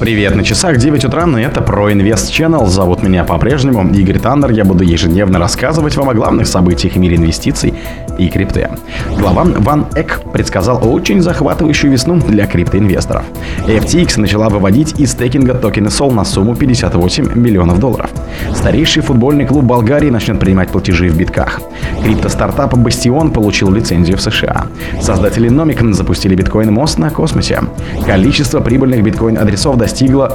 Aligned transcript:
Привет, 0.00 0.36
на 0.36 0.44
часах 0.44 0.76
9 0.76 1.06
утра, 1.06 1.26
и 1.26 1.42
это 1.42 1.60
про 1.60 1.92
Инвест 1.92 2.30
Channel. 2.30 2.66
Зовут 2.66 3.02
меня 3.02 3.24
по-прежнему 3.24 3.92
Игорь 3.92 4.20
Таннер. 4.20 4.52
Я 4.52 4.64
буду 4.64 4.84
ежедневно 4.84 5.40
рассказывать 5.40 5.96
вам 5.96 6.10
о 6.10 6.14
главных 6.14 6.46
событиях 6.46 6.94
в 6.94 6.98
мире 6.98 7.16
инвестиций 7.16 7.74
и 8.16 8.28
крипты. 8.28 8.70
Глава 9.18 9.44
Ван 9.44 9.86
Эк 9.96 10.20
предсказал 10.32 10.88
очень 10.88 11.20
захватывающую 11.20 11.90
весну 11.90 12.20
для 12.20 12.46
криптоинвесторов. 12.46 13.24
FTX 13.66 14.20
начала 14.20 14.48
выводить 14.48 15.00
из 15.00 15.12
стейкинга 15.12 15.54
токены 15.54 15.88
SOL 15.88 16.12
на 16.12 16.24
сумму 16.24 16.54
58 16.54 17.34
миллионов 17.34 17.80
долларов. 17.80 18.10
Старейший 18.54 19.02
футбольный 19.02 19.46
клуб 19.46 19.64
Болгарии 19.64 20.10
начнет 20.10 20.38
принимать 20.38 20.68
платежи 20.68 21.08
в 21.08 21.16
битках. 21.16 21.60
Крипто-стартап 22.04 22.76
Бастион 22.76 23.32
получил 23.32 23.72
лицензию 23.72 24.16
в 24.16 24.20
США. 24.20 24.66
Создатели 25.02 25.50
Nomik 25.50 25.92
запустили 25.92 26.36
биткоин-мост 26.36 26.98
на 26.98 27.10
космосе. 27.10 27.62
Количество 28.06 28.60
прибыльных 28.60 29.02
биткоин-адресов 29.02 29.76
достигло 29.76 29.87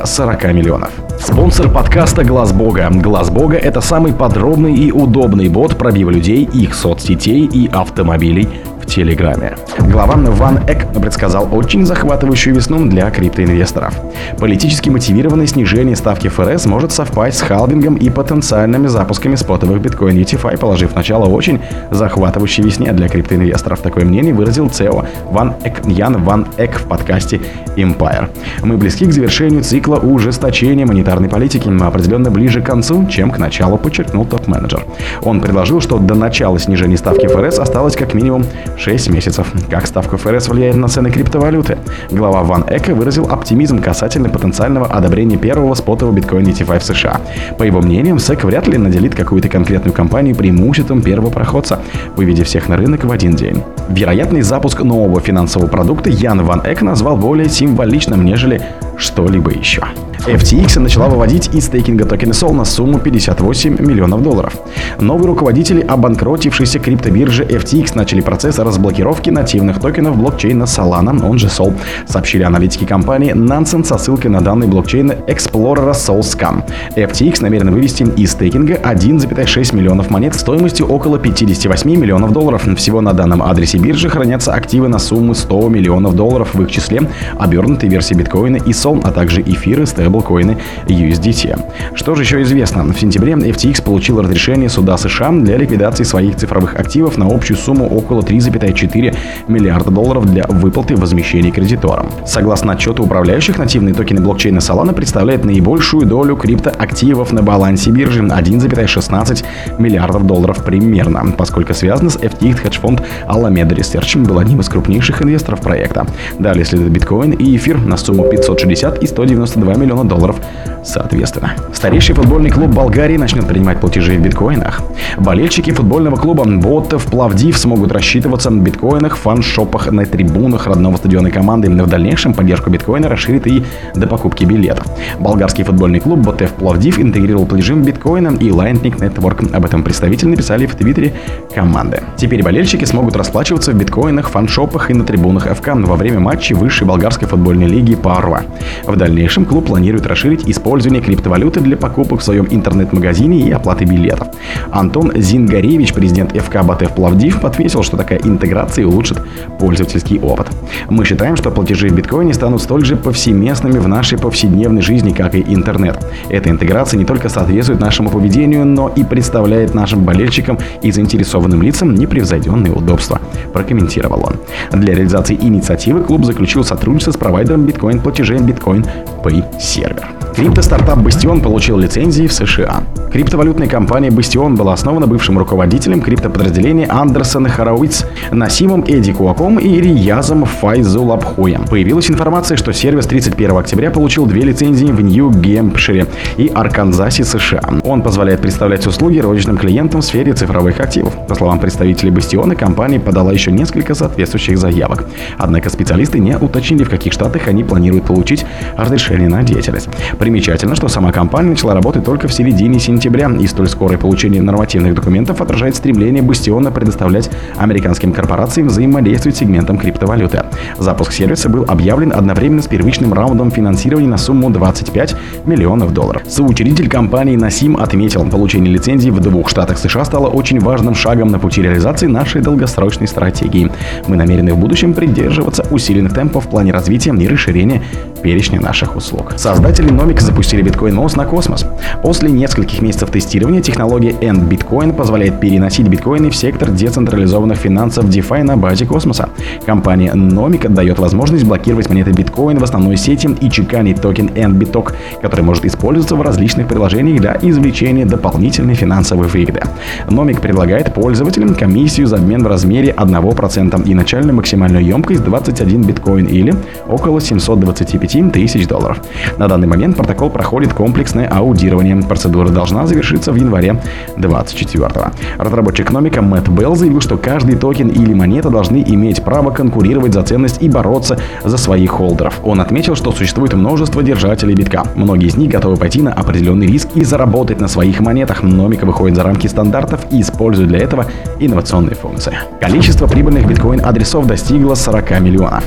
40 0.06 0.54
миллионов. 0.54 0.92
Спонсор 1.20 1.72
подкаста 1.72 2.24
Глаз 2.24 2.52
Бога. 2.52 2.90
Глаз 2.92 3.30
Бога 3.30 3.56
это 3.56 3.82
самый 3.82 4.14
подробный 4.14 4.74
и 4.74 4.92
удобный 4.92 5.48
бот 5.48 5.78
пробива 5.78 6.10
людей, 6.10 6.44
их 6.54 6.74
соцсетей 6.74 7.46
и 7.46 7.68
автомобилей 7.68 8.50
в 8.84 8.86
Телеграме. 8.86 9.56
Глава 9.80 10.16
Ван 10.16 10.60
Эк 10.68 10.88
предсказал 10.94 11.48
очень 11.52 11.86
захватывающую 11.86 12.56
весну 12.56 12.86
для 12.86 13.10
криптоинвесторов. 13.10 13.94
Политически 14.38 14.90
мотивированное 14.90 15.48
снижение 15.48 15.96
ставки 15.96 16.28
ФРС 16.28 16.66
может 16.66 16.92
совпасть 16.92 17.38
с 17.38 17.42
халвингом 17.42 17.96
и 17.96 18.10
потенциальными 18.10 18.88
запусками 18.88 19.36
спотовых 19.36 19.82
биткоин 19.82 20.18
UTFI, 20.18 20.58
положив 20.58 20.96
начало 20.96 21.26
очень 21.26 21.62
захватывающей 21.92 22.64
весне 22.64 22.92
для 22.92 23.08
криптоинвесторов. 23.08 23.80
Такое 23.80 24.06
мнение 24.06 24.34
выразил 24.34 24.70
ЦЕО 24.70 25.06
Ван 25.32 25.56
Эк, 25.64 25.86
Ян 25.88 26.22
Ван 26.24 26.48
Эк 26.58 26.80
в 26.80 26.88
подкасте 26.88 27.42
Empire. 27.76 28.30
Мы 28.64 28.78
близки 28.78 29.06
к 29.06 29.14
завершению 29.14 29.64
цикла 29.64 29.96
ужесточения 29.96 30.86
монетарной 30.86 31.30
политики, 31.30 31.70
но 31.70 31.88
определенно 31.88 32.30
ближе 32.30 32.62
к 32.62 32.66
концу, 32.66 33.08
чем 33.08 33.32
к 33.32 33.38
началу, 33.38 33.78
подчеркнул 33.78 34.26
топ-менеджер. 34.26 34.86
Он 35.22 35.42
предложил, 35.42 35.82
что 35.82 35.98
до 35.98 36.16
начала 36.16 36.60
снижения 36.60 36.98
ставки 36.98 37.28
ФРС 37.28 37.60
осталось 37.60 37.96
как 37.96 38.14
минимум 38.14 38.46
6 38.78 39.10
месяцев. 39.10 39.48
Как 39.70 39.88
ставка 39.88 40.18
ФРС 40.18 40.50
влияет 40.50 40.76
на 40.76 40.88
цены 40.88 41.12
криптовалюты? 41.12 41.78
Глава 42.12 42.44
Ван 42.44 42.64
Эка 42.68 42.94
выразил 42.94 43.28
оптимизм 43.30 43.82
касательно 43.82 44.30
потенциального 44.30 44.88
одобрения 44.88 45.38
первого 45.38 45.74
спотового 45.76 46.16
биткоина 46.16 46.50
ETF 46.50 46.80
в 46.80 46.84
США. 46.84 47.22
По 47.58 47.64
его 47.64 47.82
мнению, 47.82 48.20
СЭК 48.20 48.44
вряд 48.44 48.68
ли 48.68 48.78
наделит 48.78 49.16
какую-то 49.16 49.50
конкретную 49.50 49.94
компанию 49.94 50.36
преимуществом 50.36 51.02
первого 51.02 51.30
проходца, 51.30 51.80
выведя 52.16 52.44
всех 52.44 52.68
на 52.68 52.78
рынок 52.78 53.04
в 53.04 53.12
один 53.12 53.36
день. 53.36 53.64
Вероятный 53.90 54.42
запуск 54.42 54.82
нового 54.82 55.20
финансового 55.20 55.68
продукта 55.68 56.10
Ян 56.10 56.44
Ван 56.44 56.62
Эк 56.66 56.82
назвал 56.82 57.18
более 57.18 57.50
символичным, 57.50 58.24
нежели 58.26 58.62
что-либо 58.98 59.52
еще. 59.52 59.84
FTX 60.26 60.80
начала 60.80 61.10
выводить 61.10 61.54
из 61.54 61.66
стейкинга 61.66 62.06
токены 62.06 62.32
SOL 62.32 62.54
на 62.54 62.64
сумму 62.64 62.98
58 62.98 63.82
миллионов 63.82 64.24
долларов. 64.24 64.54
Новые 65.02 65.28
руководители 65.28 65.82
обанкротившейся 65.82 66.80
криптобиржи 66.80 67.44
FTX 67.44 67.92
начали 67.96 68.22
процесс 68.22 68.58
разблокировки 68.58 69.30
нативных 69.30 69.82
токенов 69.82 70.16
блокчейна 70.16 70.64
Solana, 70.64 71.28
он 71.28 71.40
же 71.40 71.48
SOL, 71.48 71.74
сообщили 72.08 72.44
аналитики 72.44 72.86
компании 72.86 73.34
Nansen 73.34 73.84
со 73.84 73.98
ссылкой 73.98 74.32
на 74.32 74.40
данные 74.40 74.70
блокчейна 74.70 75.12
Explorer 75.28 75.92
SolScan. 75.92 76.64
FTX 76.96 77.42
намерен 77.42 77.72
вывести 77.72 78.04
из 78.04 78.32
стейкинга 78.32 78.76
1,6 78.76 79.76
миллионов 79.76 80.10
монет 80.10 80.36
стоимостью 80.36 80.88
около 80.88 81.20
58 81.20 81.90
миллионов 81.90 82.32
долларов. 82.32 82.64
Всего 82.78 83.02
на 83.02 83.12
данном 83.12 83.44
адресе 83.44 83.78
биржи 83.78 84.08
хранятся 84.08 84.54
активы 84.54 84.88
на 84.88 85.00
сумму 85.00 85.34
100 85.34 85.68
миллионов 85.68 86.16
долларов, 86.16 86.54
в 86.54 86.62
их 86.62 86.72
числе 86.72 87.10
обернутые 87.38 87.90
версии 87.90 88.14
биткоина 88.14 88.56
и 88.56 88.72
SOL, 88.84 89.02
а 89.04 89.12
также 89.12 89.42
эфиры, 89.42 89.86
стейблкоины 89.86 90.58
USDT. 90.88 91.60
Что 91.96 92.16
же 92.16 92.24
еще 92.24 92.42
известно? 92.42 92.84
В 92.84 93.00
сентябре 93.00 93.34
FTX 93.34 93.84
получил 93.84 94.22
разрешение 94.22 94.70
суда 94.70 94.98
США 94.98 95.32
для 95.32 95.58
ликвидации 95.58 96.04
своих 96.04 96.36
цифровых 96.36 96.76
активов 96.76 97.18
на 97.18 97.26
общую 97.26 97.58
сумму 97.58 97.88
около 97.88 98.22
3,4 98.22 99.16
миллиарда 99.48 99.92
долларов 99.92 100.30
для 100.30 100.46
выплаты 100.48 100.96
возмещений 100.96 101.52
кредиторам. 101.52 102.08
Согласно 102.26 102.74
отчету 102.74 103.04
управляющих, 103.04 103.58
нативные 103.58 103.94
токены 103.94 104.22
блокчейна 104.22 104.60
Solana 104.60 104.94
представляют 104.94 105.46
наибольшую 105.46 106.06
долю 106.06 106.36
криптоактивов 106.36 107.32
на 107.32 107.42
балансе 107.42 107.92
биржи 107.92 108.22
1,16 108.22 109.46
миллиардов 109.80 110.26
долларов 110.26 110.64
примерно, 110.64 111.26
поскольку 111.38 111.74
связано 111.74 112.10
с 112.10 112.18
FTX 112.18 112.58
хедж-фонд 112.58 113.02
Alameda 113.28 113.76
Research 113.76 114.18
был 114.26 114.40
одним 114.40 114.60
из 114.60 114.70
крупнейших 114.70 115.22
инвесторов 115.22 115.62
проекта. 115.62 116.06
Далее 116.40 116.66
следует 116.66 116.92
биткоин 116.92 117.32
и 117.32 117.56
эфир 117.56 117.78
на 117.78 117.98
сумму 117.98 118.24
560 118.30 118.73
и 119.02 119.08
192 119.08 119.76
миллиона 119.76 120.08
долларов 120.08 120.38
соответственно. 120.84 121.54
Старейший 121.74 122.16
футбольный 122.16 122.50
клуб 122.50 122.72
Болгарии 122.72 123.18
начнет 123.18 123.48
принимать 123.48 123.80
платежи 123.80 124.18
в 124.18 124.22
биткоинах. 124.22 124.82
Болельщики 125.18 125.72
футбольного 125.72 126.16
клуба 126.16 126.44
Ботов 126.46 127.06
Плавдив 127.06 127.58
смогут 127.58 127.92
рассчитываться 127.92 128.50
на 128.50 128.62
биткоинах, 128.62 129.18
фан-шопах 129.18 129.92
на 129.92 130.06
трибунах 130.06 130.68
родного 130.68 130.98
стадиона 130.98 131.32
команды. 131.32 131.70
В 131.70 131.88
дальнейшем 131.88 132.34
поддержку 132.34 132.70
биткоина 132.70 133.10
расширит 133.10 133.48
и 133.48 133.64
до 133.96 134.08
покупки 134.08 134.46
билетов. 134.46 134.86
Болгарский 135.20 135.64
футбольный 135.64 136.00
клуб 136.00 136.20
Ботев 136.20 136.52
Плавдив 136.52 137.00
интегрировал 137.00 137.46
платежи 137.46 137.74
биткоина 137.76 138.38
и 138.40 138.50
Lightning 138.50 138.98
Network. 138.98 139.54
Об 139.54 139.66
этом 139.66 139.84
представители 139.84 140.30
написали 140.30 140.66
в 140.66 140.76
твиттере 140.76 141.14
команды. 141.54 142.02
Теперь 142.18 142.44
болельщики 142.44 142.86
смогут 142.86 143.16
расплачиваться 143.16 143.72
в 143.72 143.76
биткоинах, 143.76 144.30
фан-шопах 144.30 144.92
и 144.92 144.94
на 144.94 145.04
трибунах 145.04 145.48
ФК 145.56 145.70
во 145.74 145.96
время 145.96 146.20
матчей 146.20 146.56
высшей 146.56 146.88
болгарской 146.88 147.28
футбольной 147.28 147.68
лиги 147.68 147.96
Парва. 147.96 148.44
В 148.86 148.96
дальнейшем 148.98 149.46
клуб 149.46 149.68
планирует 149.68 150.06
расширить 150.06 150.48
использование 150.48 151.02
криптовалюты 151.02 151.62
для 151.62 151.78
покупок 151.78 152.20
в 152.20 152.24
своем 152.24 152.48
интернет-магазине 152.50 153.48
и 153.48 153.52
оплаты 153.52 153.86
билетов. 153.86 154.28
Антон 154.72 155.12
Зингаревич, 155.16 155.94
президент 155.94 156.36
ФК 156.36 156.64
Батев 156.64 156.94
Плавдив, 156.94 157.44
ответил, 157.46 157.84
что 157.84 157.96
такая 157.96 158.20
интеграция 158.20 158.86
улучшит 158.86 159.20
пользовательский 159.58 160.20
опыт. 160.20 160.48
Мы 160.90 161.06
считаем, 161.06 161.38
что 161.38 161.50
платежи 161.50 161.90
в 161.90 161.96
биткоине 161.96 162.34
станут 162.34 162.62
столь 162.62 162.86
же 162.86 162.96
повсеместными 162.96 163.80
в 163.80 163.88
нашей 163.88 164.18
повседневной 164.18 164.82
жизни, 164.82 165.12
как 165.14 165.36
и 165.36 165.42
интернет. 165.42 166.06
Эта 166.30 166.50
интеграция 166.50 166.98
не 166.98 167.06
только 167.06 167.30
соответствует 167.30 167.80
нашему 167.80 168.10
поведению, 168.10 168.66
но 168.66 168.90
и 168.90 169.04
представляет 169.04 169.74
нашим 169.74 170.04
болельщикам 170.04 170.58
и 170.82 170.92
заинтересованным 170.92 171.62
лицам 171.62 171.96
непревзойденные 171.96 172.74
удобства, 172.74 173.22
прокомментировал 173.54 174.26
он. 174.26 174.80
Для 174.80 174.94
реализации 174.94 175.36
инициативы 175.40 176.02
клуб 176.02 176.26
заключил 176.26 176.64
сотрудничество 176.64 177.12
с 177.12 177.18
провайдером 177.18 177.66
биткоин-платежей 177.66 178.40
Bitcoin 178.40 178.73
Bitcoin. 178.74 179.13
Pay 179.24 179.44
Server. 179.58 180.24
Крипто-стартап 180.36 180.98
Бастион 180.98 181.42
получил 181.42 181.78
лицензии 181.78 182.26
в 182.26 182.34
США. 182.34 182.84
Криптовалютная 183.12 183.68
компания 183.68 184.10
Бастион 184.10 184.56
была 184.56 184.74
основана 184.74 185.06
бывшим 185.06 185.38
руководителем 185.38 186.02
криптоподразделения 186.02 186.88
Андерсон 186.90 187.48
Харовиц 187.48 188.08
Насимом 188.32 188.84
Эди 188.88 189.14
Куаком 189.14 189.60
и 189.60 189.80
Риязом 189.80 190.46
Файзулабхоем. 190.46 191.66
Появилась 191.68 192.10
информация, 192.10 192.58
что 192.58 192.74
сервис 192.74 193.06
31 193.06 193.58
октября 193.58 193.92
получил 193.92 194.26
две 194.26 194.42
лицензии 194.42 194.88
в 194.88 195.00
Нью-Гемпшире 195.02 196.08
и 196.38 196.48
Арканзасе, 196.48 197.24
США. 197.24 197.62
Он 197.84 198.02
позволяет 198.02 198.42
представлять 198.42 198.88
услуги 198.88 199.20
розничным 199.20 199.58
клиентам 199.58 200.02
в 200.02 200.06
сфере 200.06 200.34
цифровых 200.34 200.80
активов. 200.80 201.14
По 201.28 201.36
словам 201.36 201.60
представителей 201.60 202.10
Бастиона, 202.10 202.56
компания 202.56 203.00
подала 203.00 203.32
еще 203.32 203.52
несколько 203.52 203.94
соответствующих 203.94 204.58
заявок. 204.58 205.06
Однако 205.38 205.70
специалисты 205.70 206.18
не 206.18 206.36
уточнили, 206.36 206.84
в 206.84 206.90
каких 206.90 207.14
штатах 207.14 207.48
они 207.48 207.64
планируют 207.64 208.06
получить 208.06 208.44
разрешение 208.76 209.13
на 209.22 209.44
деятельность. 209.44 209.90
Примечательно, 210.20 210.76
что 210.76 210.88
сама 210.88 211.12
компания 211.12 211.50
начала 211.50 211.74
работать 211.74 212.04
только 212.04 212.28
в 212.28 212.34
середине 212.34 212.80
сентября, 212.80 213.30
и 213.40 213.48
столь 213.48 213.68
скорое 213.68 213.98
получение 213.98 214.42
нормативных 214.42 214.96
документов 214.96 215.42
отражает 215.42 215.76
стремление 215.76 216.22
Бастиона 216.24 216.72
предоставлять 216.72 217.30
американским 217.58 218.12
корпорациям 218.12 218.68
взаимодействовать 218.68 219.38
с 219.38 219.40
сегментом 219.40 219.78
криптовалюты. 219.78 220.44
Запуск 220.78 221.14
сервиса 221.14 221.50
был 221.50 221.66
объявлен 221.68 222.12
одновременно 222.12 222.62
с 222.62 222.68
первичным 222.68 223.14
раундом 223.14 223.52
финансирования 223.52 224.08
на 224.08 224.18
сумму 224.18 224.50
25 224.50 225.16
миллионов 225.46 225.94
долларов. 225.94 226.24
Соучредитель 226.28 226.90
компании 226.90 227.36
Насим 227.36 227.78
отметил, 227.78 228.26
получение 228.26 228.74
лицензии 228.74 229.10
в 229.10 229.20
двух 229.20 229.50
штатах 229.50 229.78
США 229.78 230.06
стало 230.06 230.28
очень 230.28 230.60
важным 230.60 230.96
шагом 230.96 231.30
на 231.30 231.40
пути 231.40 231.62
реализации 231.62 232.08
нашей 232.08 232.42
долгосрочной 232.42 233.08
стратегии. 233.08 233.72
Мы 234.08 234.16
намерены 234.16 234.54
в 234.54 234.58
будущем 234.58 234.94
придерживаться 234.94 235.66
усиленных 235.70 236.14
темпов 236.14 236.46
в 236.46 236.50
плане 236.50 236.72
развития 236.72 237.14
и 237.14 237.28
расширения 237.28 237.82
перечня 238.24 238.60
наших 238.60 238.96
услуг. 238.96 239.03
Создатели 239.36 239.90
Nomic 239.90 240.22
запустили 240.22 240.62
биткоин 240.62 240.96
Мост 240.96 241.18
на 241.18 241.26
космос. 241.26 241.66
После 242.02 242.30
нескольких 242.30 242.82
месяцев 242.82 243.10
тестирования 243.12 243.62
технология 243.62 244.12
End 244.12 244.48
Bitcoin 244.48 244.94
позволяет 244.94 245.40
переносить 245.40 245.88
биткоины 245.88 246.30
в 246.30 246.36
сектор 246.36 246.70
децентрализованных 246.72 247.58
финансов 247.58 248.06
DeFi 248.06 248.44
на 248.44 248.58
базе 248.58 248.86
космоса. 248.86 249.30
Компания 249.66 250.12
Nomic 250.14 250.70
дает 250.70 251.00
возможность 251.00 251.44
блокировать 251.44 251.90
монеты 251.90 252.12
биткоин 252.12 252.58
в 252.60 252.64
основной 252.64 252.98
сети 252.98 253.30
и 253.42 253.50
чеканить 253.50 254.02
токен 254.02 254.28
NBTOC, 254.28 254.94
который 255.22 255.42
может 255.42 255.66
использоваться 255.66 256.16
в 256.16 256.22
различных 256.22 256.68
приложениях 256.68 257.22
для 257.22 257.38
извлечения 257.42 258.06
дополнительной 258.06 258.76
финансовой 258.76 259.28
выгоды. 259.28 259.62
Nomic 260.08 260.40
предлагает 260.40 260.94
пользователям 260.94 261.56
комиссию 261.56 262.08
за 262.08 262.18
обмен 262.18 262.44
в 262.44 262.48
размере 262.48 262.94
1% 262.98 263.86
и 263.86 263.94
начальную 263.94 264.36
максимальную 264.36 264.84
емкость 264.86 265.24
21 265.24 265.84
биткоин 265.84 266.26
или 266.26 266.54
около 266.88 267.20
725 267.22 268.32
тысяч 268.32 268.68
долларов. 268.68 268.93
Долларов. 268.94 269.38
На 269.38 269.48
данный 269.48 269.68
момент 269.68 269.98
протокол 269.98 270.30
проходит 270.30 270.74
комплексное 270.74 271.28
аудирование. 271.28 271.96
Процедура 271.96 272.50
должна 272.50 272.88
завершиться 272.88 273.32
в 273.32 273.36
январе 273.36 273.82
2024 274.18 275.12
Разработчик 275.38 275.86
экономика 275.86 276.22
Мэтт 276.22 276.50
Белл 276.50 276.76
заявил, 276.76 277.02
что 277.02 277.18
каждый 277.18 277.56
токен 277.56 277.90
или 277.90 278.14
монета 278.14 278.50
должны 278.50 278.84
иметь 278.86 279.24
право 279.24 279.52
конкурировать 279.52 280.14
за 280.14 280.24
ценность 280.24 280.62
и 280.62 280.70
бороться 280.70 281.18
за 281.44 281.58
своих 281.58 281.92
холдеров. 281.92 282.40
Он 282.44 282.62
отметил, 282.62 282.96
что 282.96 283.12
существует 283.12 283.54
множество 283.54 284.04
держателей 284.04 284.56
битка. 284.56 284.84
Многие 284.96 285.28
из 285.28 285.38
них 285.38 285.52
готовы 285.52 285.78
пойти 285.78 286.02
на 286.02 286.14
определенный 286.14 286.68
риск 286.68 286.90
и 286.96 287.04
заработать 287.04 287.60
на 287.60 287.68
своих 287.68 288.00
монетах. 288.00 288.44
Номика 288.44 288.86
выходит 288.86 289.16
за 289.16 289.24
рамки 289.24 289.48
стандартов 289.48 290.02
и 290.12 290.22
использует 290.22 290.70
для 290.70 290.80
этого 290.80 291.06
инновационные 291.40 291.96
функции. 291.96 292.34
Количество 292.60 293.08
прибыльных 293.08 293.48
биткоин-адресов 293.48 294.28
достигло 294.28 294.76
40 294.76 295.20
миллионов. 295.22 295.64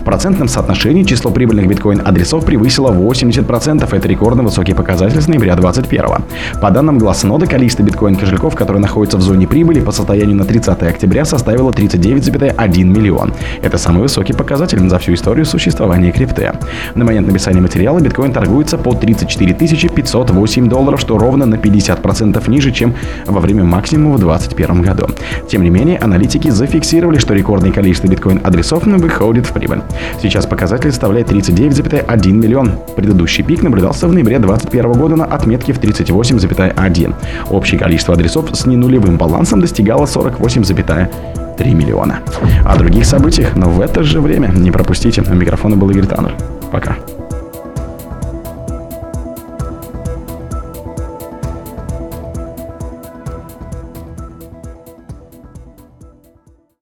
В 0.00 0.04
процентном 0.04 0.48
соотношении 0.48 1.02
число 1.02 1.30
прибыльных 1.30 1.66
биткоин-адресов 1.66 2.44
превысило 2.44 2.65
80%. 2.68 3.96
Это 3.96 4.08
рекордно 4.08 4.42
высокий 4.42 4.74
показатель 4.74 5.20
с 5.20 5.28
ноября 5.28 5.56
2021. 5.56 6.60
По 6.60 6.70
данным 6.70 6.98
Гласснода, 6.98 7.46
количество 7.46 7.82
биткоин-кошельков, 7.82 8.54
которые 8.54 8.80
находятся 8.80 9.18
в 9.18 9.22
зоне 9.22 9.46
прибыли 9.46 9.80
по 9.80 9.92
состоянию 9.92 10.36
на 10.36 10.44
30 10.44 10.82
октября 10.82 11.24
составило 11.24 11.70
39,1 11.70 12.84
миллион. 12.84 13.32
Это 13.62 13.78
самый 13.78 14.02
высокий 14.02 14.32
показатель 14.32 14.86
за 14.88 14.98
всю 14.98 15.14
историю 15.14 15.44
существования 15.44 16.12
крипты. 16.12 16.52
На 16.94 17.04
момент 17.04 17.26
написания 17.26 17.60
материала 17.60 18.00
биткоин 18.00 18.32
торгуется 18.32 18.78
по 18.78 18.94
34 18.94 19.54
508 19.54 20.68
долларов, 20.68 21.00
что 21.00 21.18
ровно 21.18 21.46
на 21.46 21.56
50% 21.56 22.50
ниже, 22.50 22.72
чем 22.72 22.94
во 23.26 23.40
время 23.40 23.64
максимума 23.64 24.16
в 24.16 24.20
2021 24.20 24.82
году. 24.82 25.06
Тем 25.48 25.62
не 25.62 25.70
менее, 25.70 25.98
аналитики 25.98 26.48
зафиксировали, 26.48 27.18
что 27.18 27.34
рекордное 27.34 27.72
количество 27.72 28.08
биткоин-адресов 28.08 28.86
выходит 28.86 29.46
в 29.46 29.52
прибыль. 29.52 29.82
Сейчас 30.20 30.46
показатель 30.46 30.90
составляет 30.90 31.30
39,1 31.30 32.32
миллион. 32.46 32.72
Предыдущий 32.94 33.44
пик 33.44 33.62
наблюдался 33.62 34.06
в 34.06 34.12
ноябре 34.12 34.38
2021 34.38 34.92
года 34.92 35.16
на 35.16 35.24
отметке 35.24 35.72
в 35.72 35.80
38,1. 35.80 37.14
Общее 37.50 37.78
количество 37.78 38.14
адресов 38.14 38.48
с 38.52 38.66
ненулевым 38.66 39.16
балансом 39.16 39.60
достигало 39.60 40.04
48,3 40.04 41.74
миллиона. 41.74 42.20
О 42.64 42.76
других 42.76 43.04
событиях, 43.04 43.56
но 43.56 43.68
в 43.68 43.80
это 43.80 44.02
же 44.02 44.20
время 44.20 44.48
не 44.48 44.70
пропустите. 44.70 45.22
У 45.22 45.34
микрофона 45.34 45.76
был 45.76 45.90
Игорь 45.90 46.06
Таннер. 46.06 46.34
Пока. 46.70 46.96